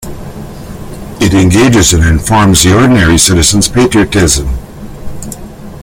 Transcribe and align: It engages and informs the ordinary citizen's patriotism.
It 1.21 1.35
engages 1.35 1.93
and 1.93 2.03
informs 2.03 2.63
the 2.63 2.75
ordinary 2.75 3.19
citizen's 3.19 3.69
patriotism. 3.69 4.49